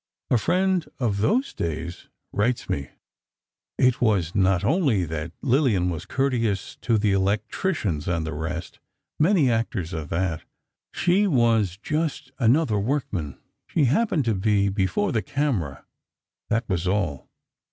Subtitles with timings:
[0.31, 2.89] A friend of those days writes me:
[3.77, 8.79] "It was not only that Lillian was courteous to the electricians and the rest;
[9.19, 10.41] many actors are that...
[10.91, 13.37] she was just another workman.
[13.67, 15.85] She happened to be before the camera,
[16.49, 17.29] that was all."